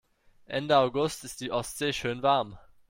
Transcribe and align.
Ende 0.49 0.75
August 0.79 1.23
ist 1.25 1.41
die 1.41 1.51
Ostsee 1.51 1.93
schön 1.93 2.23
warm. 2.23 2.57